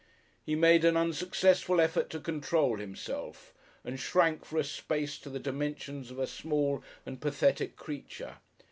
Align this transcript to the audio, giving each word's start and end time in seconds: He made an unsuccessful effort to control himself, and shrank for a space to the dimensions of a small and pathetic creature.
He 0.43 0.55
made 0.55 0.83
an 0.83 0.97
unsuccessful 0.97 1.79
effort 1.79 2.09
to 2.09 2.19
control 2.19 2.77
himself, 2.77 3.53
and 3.85 3.99
shrank 3.99 4.43
for 4.45 4.57
a 4.57 4.63
space 4.63 5.19
to 5.19 5.29
the 5.29 5.37
dimensions 5.37 6.09
of 6.09 6.17
a 6.17 6.25
small 6.25 6.83
and 7.05 7.21
pathetic 7.21 7.75
creature. 7.75 8.37